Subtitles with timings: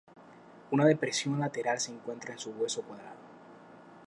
[0.71, 3.17] Una depresión lateral se encuentra en su hueso cuadrado.